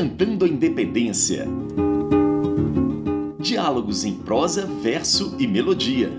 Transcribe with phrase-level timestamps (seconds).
[0.00, 1.46] Cantando a Independência.
[3.38, 6.10] Diálogos em prosa, verso e melodia.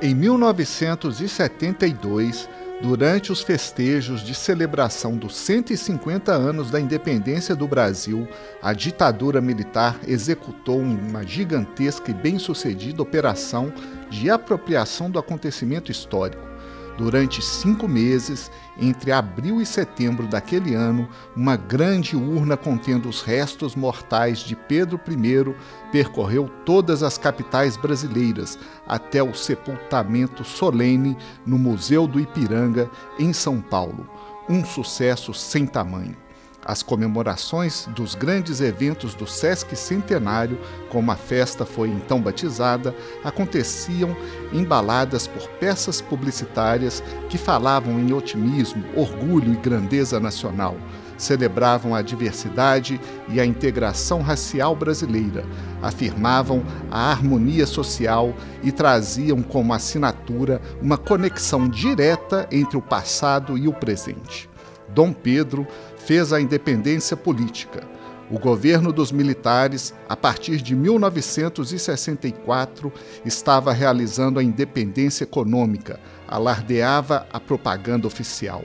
[0.00, 2.48] Em 1972,
[2.80, 8.26] durante os festejos de celebração dos 150 anos da independência do Brasil,
[8.62, 13.70] a ditadura militar executou uma gigantesca e bem-sucedida operação
[14.08, 16.51] de apropriação do acontecimento histórico
[16.96, 23.74] Durante cinco meses, entre abril e setembro daquele ano, uma grande urna contendo os restos
[23.74, 25.54] mortais de Pedro I
[25.90, 33.60] percorreu todas as capitais brasileiras até o sepultamento solene no Museu do Ipiranga, em São
[33.60, 34.08] Paulo.
[34.48, 36.21] Um sucesso sem tamanho.
[36.64, 42.94] As comemorações dos grandes eventos do Sesc Centenário, como a festa foi então batizada,
[43.24, 44.16] aconteciam
[44.52, 50.76] embaladas por peças publicitárias que falavam em otimismo, orgulho e grandeza nacional,
[51.18, 55.44] celebravam a diversidade e a integração racial brasileira,
[55.82, 58.32] afirmavam a harmonia social
[58.62, 64.48] e traziam como assinatura uma conexão direta entre o passado e o presente.
[64.94, 65.66] Dom Pedro
[66.04, 67.86] fez a independência política.
[68.30, 72.90] O governo dos militares, a partir de 1964,
[73.24, 78.64] estava realizando a independência econômica, alardeava a propaganda oficial.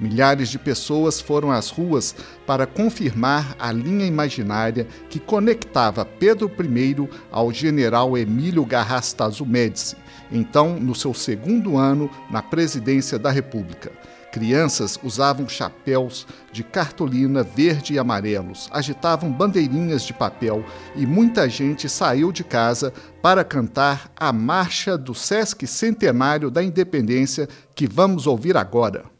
[0.00, 2.16] Milhares de pessoas foram às ruas
[2.46, 9.94] para confirmar a linha imaginária que conectava Pedro I ao general Emílio Garrastazu Médici,
[10.30, 13.92] então no seu segundo ano na presidência da República.
[14.32, 20.64] Crianças usavam chapéus de cartolina verde e amarelos, agitavam bandeirinhas de papel
[20.96, 27.46] e muita gente saiu de casa para cantar a marcha do Sesc Centenário da Independência
[27.74, 29.11] que vamos ouvir agora.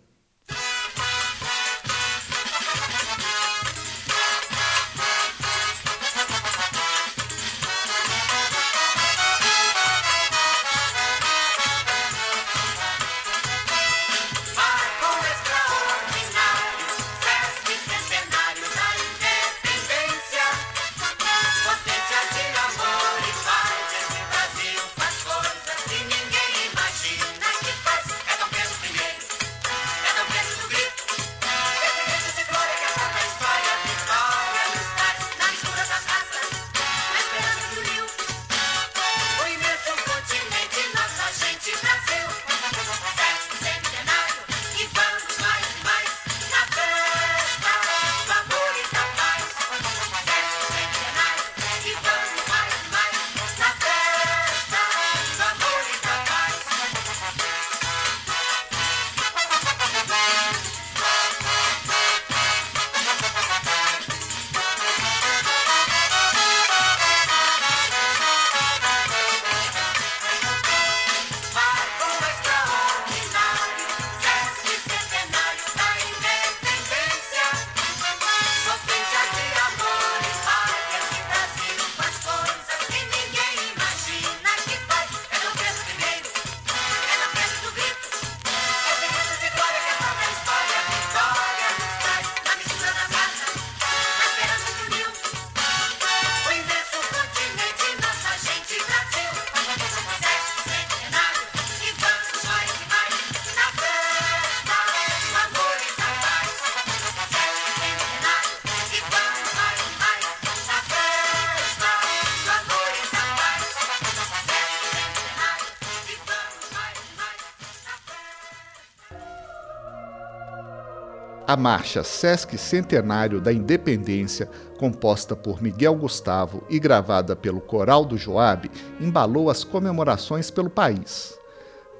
[121.44, 124.48] A marcha Sesc Centenário da Independência,
[124.78, 128.70] composta por Miguel Gustavo e gravada pelo Coral do Joab,
[129.00, 131.36] embalou as comemorações pelo país.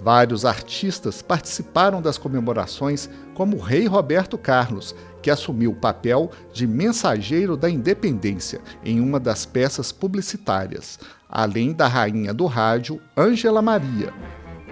[0.01, 6.67] Vários artistas participaram das comemorações, como o rei Roberto Carlos, que assumiu o papel de
[6.67, 14.13] mensageiro da independência em uma das peças publicitárias, além da rainha do rádio, Ângela Maria.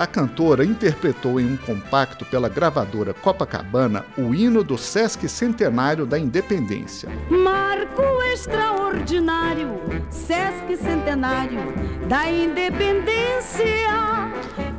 [0.00, 6.18] A cantora interpretou em um compacto pela gravadora Copacabana o hino do Sesc Centenário da
[6.18, 7.06] Independência.
[7.28, 8.00] Marco
[8.32, 9.68] extraordinário,
[10.08, 11.60] Sesc Centenário
[12.08, 13.66] da Independência.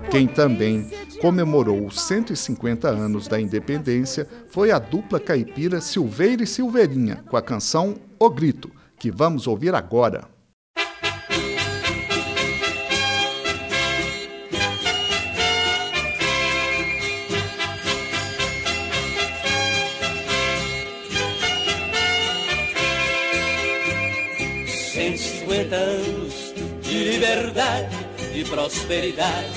[0.10, 0.90] Quem também
[1.22, 7.44] comemorou os 150 anos da independência foi a dupla caipira Silveira e Silveirinha, com a
[7.44, 10.41] canção O Grito, que vamos ouvir agora.
[25.02, 26.54] 150 anos
[26.84, 27.98] de liberdade,
[28.34, 29.50] de prosperidade,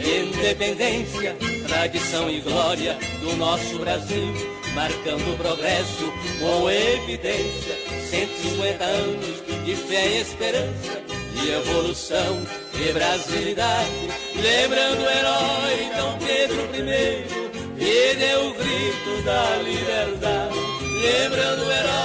[0.00, 1.36] independência,
[1.68, 4.34] tradição e glória do nosso Brasil,
[4.74, 7.76] marcando o progresso com evidência.
[8.10, 11.00] 150 anos de fé e esperança,
[11.34, 12.42] de evolução
[12.74, 20.58] e brasilidade, lembrando o herói Dom Pedro I, que deu o grito da liberdade.
[21.00, 21.97] Lembrando o herói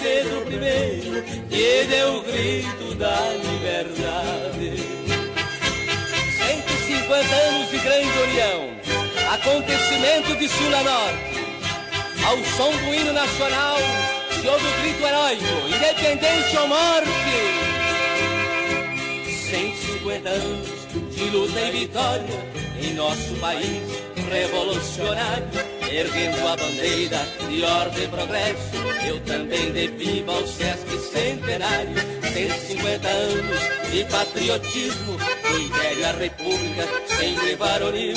[0.00, 4.76] Pedro I, que deu o grito da liberdade.
[6.36, 8.76] 150 anos de grande união,
[9.32, 11.38] acontecimento de sul a norte.
[12.24, 13.78] Ao som do hino nacional,
[14.40, 17.08] se ouve o grito heróico, independência ou morte.
[19.50, 20.68] 150 anos
[21.14, 22.48] de luta e vitória
[22.80, 23.82] em nosso país
[24.30, 27.18] revolucionário erguendo a bandeira
[27.48, 28.76] de ordem e progresso.
[29.06, 31.94] Eu também dei viva ao Sesc Centenário,
[32.32, 38.16] 150 anos de patriotismo, do Império à República, sempre varonil.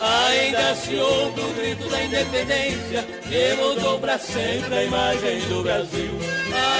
[0.00, 6.18] Ainda se ouve o grito da independência, que mudou para sempre a imagem do Brasil.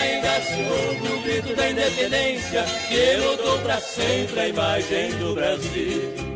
[0.00, 6.31] Ainda se ouve o grito da independência, que mudou para sempre a imagem do Brasil.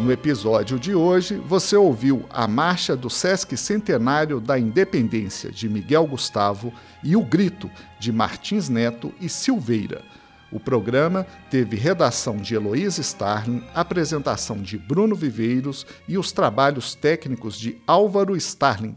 [0.00, 6.06] No episódio de hoje, você ouviu a Marcha do Sesc Centenário da Independência de Miguel
[6.06, 6.72] Gustavo
[7.04, 10.02] e o Grito de Martins Neto e Silveira.
[10.50, 17.58] O programa teve redação de Heloísa Starling, apresentação de Bruno Viveiros e os trabalhos técnicos
[17.58, 18.96] de Álvaro Starling.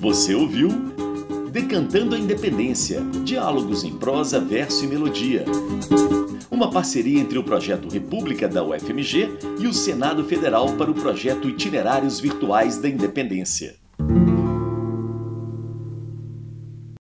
[0.00, 0.89] Você ouviu
[1.50, 5.44] Decantando a Independência Diálogos em prosa, verso e melodia
[6.60, 11.48] uma parceria entre o projeto República da UFMG e o Senado Federal para o projeto
[11.48, 13.79] Itinerários Virtuais da Independência.